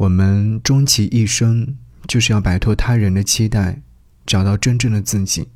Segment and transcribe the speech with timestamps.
[0.00, 1.76] 我们终其一生，
[2.08, 3.82] 就是要摆脱他人的期待，
[4.24, 5.48] 找到真正的自己。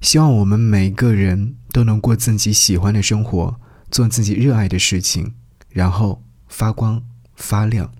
[0.00, 3.56] 希望我们每个人都能过自己喜欢的生活，
[3.90, 5.34] 做自己热爱的事情，
[5.68, 7.02] 然后发光
[7.34, 7.90] 发亮。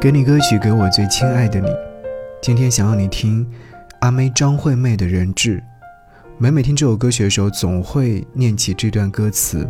[0.00, 1.68] 给你歌曲，给我最亲爱的你。
[2.40, 3.46] 今天想要你听
[4.00, 5.62] 阿妹张惠妹的人质。
[6.38, 9.68] 每每听这首歌曲的时候，总会念起这段歌词：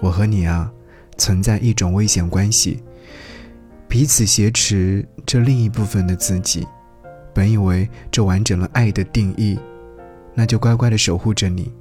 [0.00, 0.70] 我和你啊，
[1.16, 2.82] 存在一种危险关系，
[3.88, 6.66] 彼此挟持着另一部分的自己。
[7.32, 9.58] 本以为这完整了爱的定义，
[10.34, 11.72] 那就乖乖的守护着你。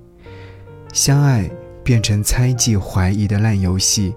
[0.93, 1.49] 相爱
[1.83, 4.13] 变成猜忌、怀疑的烂游戏。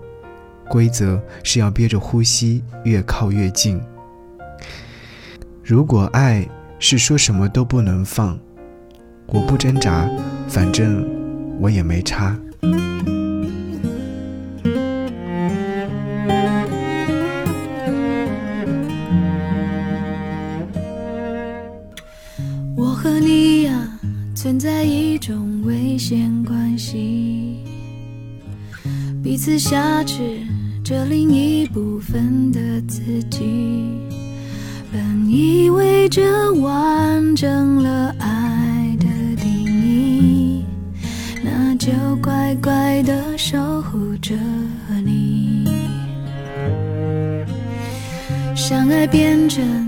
[0.68, 3.80] 规则是要憋着呼吸，越靠越近。
[5.64, 6.46] 如果爱
[6.78, 8.38] 是说什么都不能放，
[9.26, 10.06] 我不挣扎，
[10.46, 11.08] 反正
[11.58, 12.38] 我也没差。
[23.00, 23.88] 和你呀，
[24.34, 27.58] 存在一种危险关系，
[29.22, 30.40] 彼此挟持。
[30.82, 33.44] 着另一部分的自己，
[34.90, 40.64] 本以为这完整了爱的定义，
[41.44, 44.34] 那就乖乖的守护着
[45.04, 45.68] 你。
[48.56, 49.87] 相爱变成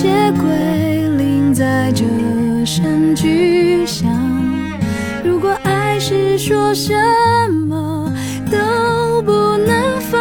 [0.00, 0.46] 些归
[1.16, 2.04] 零在这
[2.64, 4.08] 声巨响
[5.24, 6.94] 如果爱是说什
[7.66, 8.14] 么
[8.48, 10.16] 都不能放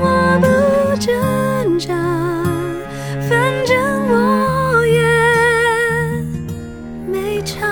[0.00, 1.94] 我不挣扎
[3.28, 3.76] 反正
[4.08, 5.04] 我也
[7.06, 7.71] 没差。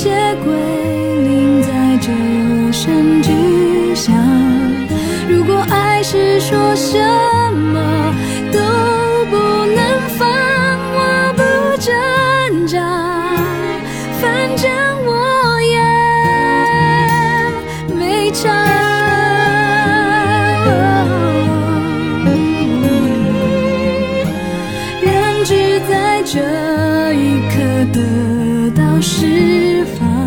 [0.00, 0.10] 谢
[0.44, 0.54] 鬼
[1.24, 1.68] 零，在
[2.00, 2.06] 这
[2.70, 4.14] 声巨响。
[5.28, 6.96] 如果爱是说什
[7.52, 8.14] 么
[8.52, 8.60] 都
[9.28, 9.36] 不
[9.74, 10.28] 能放，
[10.94, 11.42] 我不
[11.82, 11.92] 挣
[12.68, 12.78] 扎，
[14.20, 14.70] 反正
[15.04, 15.82] 我也
[17.96, 18.48] 没招。
[25.02, 25.10] 人
[25.44, 26.38] 只在这
[27.14, 27.56] 一刻
[27.92, 27.98] 得
[28.80, 29.00] 到。
[29.00, 29.47] 是。
[29.96, 30.17] time.